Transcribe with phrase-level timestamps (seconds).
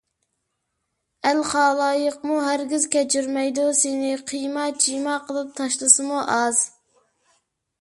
[1.31, 3.67] ئەل- خالايىقمۇ ھەرگىز كەچۈرمەيدۇ!
[3.81, 6.65] سېنى قىيما- چىيما قىلىپ تاشلىسىمۇ ئاز!